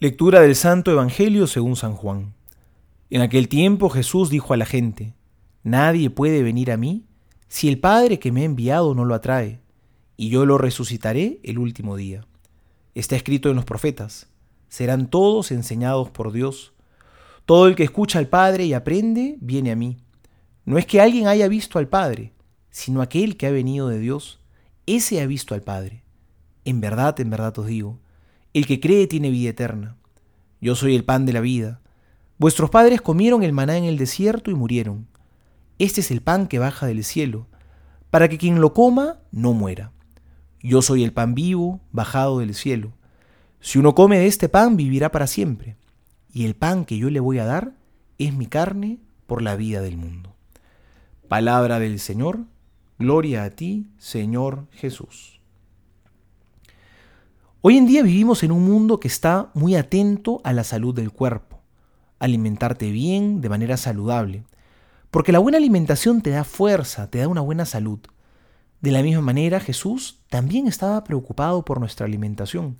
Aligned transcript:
Lectura 0.00 0.42
del 0.42 0.54
Santo 0.54 0.92
Evangelio 0.92 1.48
según 1.48 1.74
San 1.74 1.94
Juan. 1.94 2.32
En 3.10 3.20
aquel 3.20 3.48
tiempo 3.48 3.90
Jesús 3.90 4.30
dijo 4.30 4.54
a 4.54 4.56
la 4.56 4.64
gente, 4.64 5.16
Nadie 5.64 6.08
puede 6.08 6.44
venir 6.44 6.70
a 6.70 6.76
mí 6.76 7.04
si 7.48 7.66
el 7.66 7.80
Padre 7.80 8.20
que 8.20 8.30
me 8.30 8.42
ha 8.42 8.44
enviado 8.44 8.94
no 8.94 9.04
lo 9.04 9.16
atrae, 9.16 9.60
y 10.16 10.28
yo 10.28 10.46
lo 10.46 10.56
resucitaré 10.56 11.40
el 11.42 11.58
último 11.58 11.96
día. 11.96 12.24
Está 12.94 13.16
escrito 13.16 13.50
en 13.50 13.56
los 13.56 13.64
profetas, 13.64 14.28
serán 14.68 15.10
todos 15.10 15.50
enseñados 15.50 16.10
por 16.10 16.30
Dios. 16.30 16.74
Todo 17.44 17.66
el 17.66 17.74
que 17.74 17.82
escucha 17.82 18.20
al 18.20 18.28
Padre 18.28 18.66
y 18.66 18.74
aprende, 18.74 19.36
viene 19.40 19.72
a 19.72 19.76
mí. 19.76 19.96
No 20.64 20.78
es 20.78 20.86
que 20.86 21.00
alguien 21.00 21.26
haya 21.26 21.48
visto 21.48 21.80
al 21.80 21.88
Padre, 21.88 22.32
sino 22.70 23.02
aquel 23.02 23.36
que 23.36 23.48
ha 23.48 23.50
venido 23.50 23.88
de 23.88 23.98
Dios, 23.98 24.38
ese 24.86 25.20
ha 25.20 25.26
visto 25.26 25.56
al 25.56 25.62
Padre. 25.62 26.04
En 26.64 26.80
verdad, 26.80 27.18
en 27.18 27.30
verdad 27.30 27.58
os 27.58 27.66
digo, 27.66 27.98
el 28.54 28.66
que 28.66 28.80
cree 28.80 29.06
tiene 29.06 29.30
vida 29.30 29.50
eterna. 29.50 29.96
Yo 30.60 30.74
soy 30.74 30.96
el 30.96 31.04
pan 31.04 31.26
de 31.26 31.32
la 31.32 31.40
vida. 31.40 31.80
Vuestros 32.38 32.70
padres 32.70 33.00
comieron 33.00 33.42
el 33.42 33.52
maná 33.52 33.76
en 33.76 33.84
el 33.84 33.98
desierto 33.98 34.50
y 34.50 34.54
murieron. 34.54 35.06
Este 35.78 36.00
es 36.00 36.10
el 36.10 36.22
pan 36.22 36.48
que 36.48 36.58
baja 36.58 36.86
del 36.86 37.04
cielo, 37.04 37.46
para 38.10 38.28
que 38.28 38.38
quien 38.38 38.60
lo 38.60 38.72
coma 38.72 39.18
no 39.30 39.52
muera. 39.52 39.92
Yo 40.60 40.82
soy 40.82 41.04
el 41.04 41.12
pan 41.12 41.34
vivo, 41.34 41.80
bajado 41.92 42.40
del 42.40 42.54
cielo. 42.54 42.92
Si 43.60 43.78
uno 43.78 43.94
come 43.94 44.18
de 44.18 44.26
este 44.26 44.48
pan, 44.48 44.76
vivirá 44.76 45.12
para 45.12 45.26
siempre. 45.26 45.76
Y 46.32 46.44
el 46.44 46.54
pan 46.54 46.84
que 46.84 46.98
yo 46.98 47.10
le 47.10 47.20
voy 47.20 47.38
a 47.38 47.44
dar 47.44 47.72
es 48.18 48.34
mi 48.34 48.46
carne 48.46 48.98
por 49.26 49.42
la 49.42 49.56
vida 49.56 49.80
del 49.80 49.96
mundo. 49.96 50.34
Palabra 51.28 51.78
del 51.78 52.00
Señor, 52.00 52.40
gloria 52.98 53.44
a 53.44 53.50
ti, 53.50 53.86
Señor 53.98 54.66
Jesús. 54.72 55.37
Hoy 57.60 57.76
en 57.76 57.86
día 57.86 58.04
vivimos 58.04 58.44
en 58.44 58.52
un 58.52 58.64
mundo 58.64 59.00
que 59.00 59.08
está 59.08 59.50
muy 59.52 59.74
atento 59.74 60.40
a 60.44 60.52
la 60.52 60.62
salud 60.62 60.94
del 60.94 61.10
cuerpo, 61.10 61.58
alimentarte 62.20 62.92
bien 62.92 63.40
de 63.40 63.48
manera 63.48 63.76
saludable, 63.76 64.44
porque 65.10 65.32
la 65.32 65.40
buena 65.40 65.58
alimentación 65.58 66.22
te 66.22 66.30
da 66.30 66.44
fuerza, 66.44 67.10
te 67.10 67.18
da 67.18 67.26
una 67.26 67.40
buena 67.40 67.64
salud. 67.64 67.98
De 68.80 68.92
la 68.92 69.02
misma 69.02 69.22
manera, 69.22 69.58
Jesús 69.58 70.20
también 70.28 70.68
estaba 70.68 71.02
preocupado 71.02 71.64
por 71.64 71.80
nuestra 71.80 72.06
alimentación, 72.06 72.78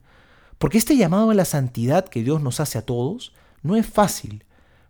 porque 0.58 0.78
este 0.78 0.96
llamado 0.96 1.30
a 1.30 1.34
la 1.34 1.44
santidad 1.44 2.04
que 2.04 2.22
Dios 2.22 2.40
nos 2.40 2.60
hace 2.60 2.78
a 2.78 2.86
todos 2.86 3.32
no 3.64 3.74
es 3.74 3.84
fácil, 3.84 4.44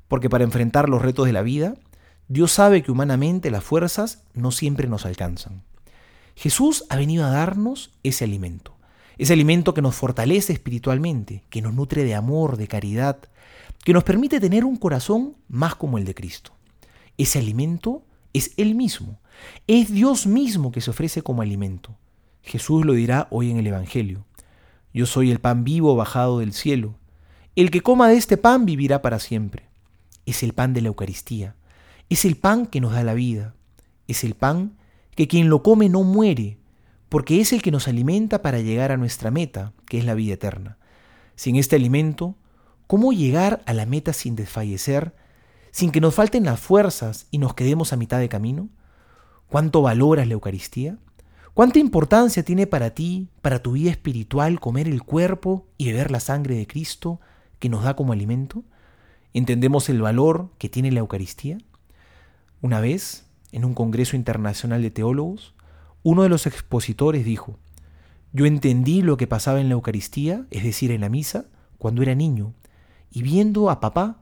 porque 0.07 0.29
para 0.29 0.45
enfrentar 0.45 0.91
los 0.91 1.01
retos 1.01 1.25
de 1.25 1.33
la 1.33 1.41
vida, 1.41 1.73
Dios 2.29 2.53
sabe 2.53 2.83
que 2.83 2.93
humanamente 2.93 3.51
las 3.51 3.65
fuerzas 3.65 4.23
no 4.35 4.51
siempre 4.51 4.87
nos 4.87 5.07
alcanzan. 5.07 5.63
Jesús 6.35 6.85
ha 6.91 6.97
venido 6.97 7.25
a 7.25 7.31
darnos 7.31 7.95
ese 8.03 8.25
alimento. 8.25 8.78
Ese 9.19 9.33
alimento 9.33 9.75
que 9.75 9.83
nos 9.83 9.97
fortalece 9.97 10.53
espiritualmente, 10.53 11.43
que 11.51 11.61
nos 11.61 11.75
nutre 11.75 12.05
de 12.05 12.15
amor, 12.15 12.57
de 12.57 12.69
caridad, 12.69 13.19
que 13.85 13.93
nos 13.93 14.05
permite 14.05 14.41
tener 14.41 14.65
un 14.65 14.77
corazón 14.77 15.37
más 15.49 15.75
como 15.75 15.99
el 15.99 16.05
de 16.05 16.15
Cristo. 16.15 16.53
Ese 17.17 17.41
alimento 17.41 18.05
es 18.33 18.53
Él 18.57 18.77
mismo, 18.77 19.19
es 19.67 19.93
Dios 19.93 20.27
mismo 20.27 20.71
que 20.71 20.81
se 20.81 20.91
ofrece 20.91 21.23
como 21.23 21.43
alimento. 21.43 21.97
Jesús 22.43 22.87
lo 22.87 22.93
dirá 22.93 23.27
hoy 23.31 23.51
en 23.51 23.59
el 23.59 23.67
Evangelio. 23.67 24.25
Yo 24.95 25.05
soy 25.07 25.31
el 25.31 25.41
pan 25.41 25.65
vivo 25.65 25.97
bajado 25.97 26.39
del 26.39 26.53
cielo. 26.53 26.95
El 27.57 27.71
que 27.71 27.83
coma 27.83 28.09
de 28.09 28.17
este 28.17 28.37
pan 28.37 28.65
vivirá 28.65 29.03
para 29.03 29.19
siempre. 29.19 29.69
Es 30.27 30.43
el 30.43 30.53
pan 30.53 30.73
de 30.75 30.81
la 30.81 30.89
Eucaristía. 30.89 31.57
Es 32.09 32.25
el 32.25 32.37
pan 32.37 32.67
que 32.67 32.81
nos 32.81 32.93
da 32.93 33.03
la 33.03 33.15
vida. 33.15 33.55
Es 34.07 34.25
el 34.25 34.35
pan 34.35 34.79
que 35.15 35.29
quien 35.29 35.49
lo 35.49 35.63
come 35.63 35.89
no 35.89 36.05
muere, 36.05 36.59
porque 37.09 37.41
es 37.41 37.53
el 37.53 37.63
que 37.63 37.71
nos 37.71 37.89
alimenta 37.89 38.43
para 38.43 38.61
llegar 38.61 38.93
a 38.93 38.97
nuestra 38.97 39.31
meta, 39.31 39.73
que 39.87 39.99
es 39.99 40.05
la 40.05 40.15
vida 40.15 40.35
eterna. 40.35 40.79
Sin 41.37 41.57
este 41.57 41.77
alimento, 41.77 42.37
¿cómo 42.87 43.13
llegar 43.13 43.63
a 43.67 43.73
la 43.73 43.87
meta 43.87 44.13
sin 44.13 44.37
desfallecer, 44.37 45.15
sin 45.71 45.91
que 45.91 46.01
nos 46.01 46.15
falten 46.15 46.45
las 46.45 46.61
fuerzas 46.61 47.27
y 47.31 47.39
nos 47.39 47.55
quedemos 47.55 47.93
a 47.93 47.97
mitad 47.97 48.19
de 48.19 48.29
camino? 48.29 48.69
¿Cuánto 49.49 49.81
valoras 49.81 50.27
la 50.27 50.35
Eucaristía? 50.35 50.99
¿Cuánta 51.55 51.79
importancia 51.79 52.45
tiene 52.45 52.67
para 52.67 52.91
ti, 52.91 53.29
para 53.43 53.63
tu 53.63 53.73
vida 53.73 53.91
espiritual, 53.91 54.61
comer 54.61 54.87
el 54.87 55.03
cuerpo 55.03 55.67
y 55.77 55.91
beber 55.91 56.11
la 56.11 56.21
sangre 56.21 56.57
de 56.57 56.67
Cristo 56.67 57.21
que 57.59 57.69
nos 57.69 57.85
da 57.85 57.97
como 57.97 58.13
alimento? 58.13 58.63
¿Entendemos 59.33 59.89
el 59.89 60.01
valor 60.03 60.51
que 60.59 60.69
tiene 60.69 60.93
la 60.93 61.01
Eucaristía? 61.01 61.59
Una 62.61 62.81
vez, 62.81 63.27
en 63.51 63.65
un 63.65 63.75
Congreso 63.75 64.17
Internacional 64.17 64.83
de 64.83 64.91
Teólogos, 64.91 65.55
uno 66.03 66.23
de 66.23 66.29
los 66.29 66.47
expositores 66.47 67.25
dijo, 67.25 67.59
yo 68.33 68.47
entendí 68.47 69.03
lo 69.03 69.17
que 69.17 69.27
pasaba 69.27 69.61
en 69.61 69.69
la 69.69 69.75
Eucaristía, 69.75 70.47
es 70.51 70.63
decir, 70.63 70.91
en 70.91 71.01
la 71.01 71.09
misa, 71.09 71.47
cuando 71.79 72.03
era 72.03 72.15
niño, 72.15 72.55
y 73.11 73.23
viendo 73.23 73.71
a 73.71 73.81
papá 73.81 74.21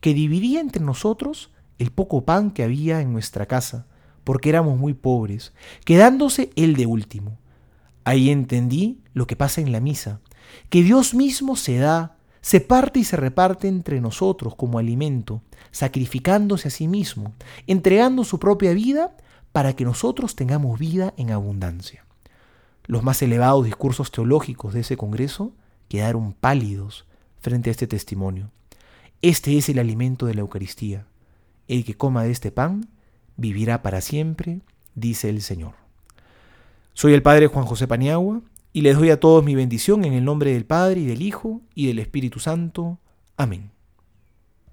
que 0.00 0.14
dividía 0.14 0.60
entre 0.60 0.82
nosotros 0.82 1.50
el 1.78 1.90
poco 1.90 2.24
pan 2.24 2.50
que 2.50 2.62
había 2.62 3.00
en 3.00 3.12
nuestra 3.12 3.46
casa, 3.46 3.86
porque 4.24 4.48
éramos 4.48 4.78
muy 4.78 4.94
pobres, 4.94 5.52
quedándose 5.84 6.50
él 6.56 6.76
de 6.76 6.86
último. 6.86 7.38
Ahí 8.04 8.30
entendí 8.30 9.00
lo 9.12 9.26
que 9.26 9.36
pasa 9.36 9.60
en 9.60 9.72
la 9.72 9.80
misa, 9.80 10.20
que 10.70 10.82
Dios 10.82 11.14
mismo 11.14 11.56
se 11.56 11.78
da, 11.78 12.16
se 12.40 12.60
parte 12.60 13.00
y 13.00 13.04
se 13.04 13.16
reparte 13.16 13.68
entre 13.68 14.00
nosotros 14.00 14.54
como 14.54 14.78
alimento, 14.78 15.42
sacrificándose 15.70 16.68
a 16.68 16.70
sí 16.70 16.88
mismo, 16.88 17.34
entregando 17.66 18.24
su 18.24 18.38
propia 18.38 18.72
vida 18.72 19.16
para 19.58 19.74
que 19.74 19.84
nosotros 19.84 20.36
tengamos 20.36 20.78
vida 20.78 21.14
en 21.16 21.32
abundancia. 21.32 22.04
Los 22.86 23.02
más 23.02 23.20
elevados 23.22 23.64
discursos 23.64 24.12
teológicos 24.12 24.72
de 24.72 24.82
ese 24.82 24.96
Congreso 24.96 25.52
quedaron 25.88 26.32
pálidos 26.32 27.06
frente 27.40 27.68
a 27.68 27.72
este 27.72 27.88
testimonio. 27.88 28.52
Este 29.20 29.58
es 29.58 29.68
el 29.68 29.80
alimento 29.80 30.26
de 30.26 30.34
la 30.34 30.42
Eucaristía. 30.42 31.08
El 31.66 31.84
que 31.84 31.96
coma 31.96 32.22
de 32.22 32.30
este 32.30 32.52
pan 32.52 32.88
vivirá 33.36 33.82
para 33.82 34.00
siempre, 34.00 34.60
dice 34.94 35.28
el 35.28 35.42
Señor. 35.42 35.74
Soy 36.94 37.12
el 37.12 37.24
Padre 37.24 37.48
Juan 37.48 37.66
José 37.66 37.88
Paniagua 37.88 38.42
y 38.72 38.82
les 38.82 38.96
doy 38.96 39.10
a 39.10 39.18
todos 39.18 39.42
mi 39.42 39.56
bendición 39.56 40.04
en 40.04 40.12
el 40.12 40.24
nombre 40.24 40.52
del 40.52 40.66
Padre 40.66 41.00
y 41.00 41.06
del 41.06 41.20
Hijo 41.20 41.62
y 41.74 41.88
del 41.88 41.98
Espíritu 41.98 42.38
Santo. 42.38 43.00
Amén. 43.36 43.72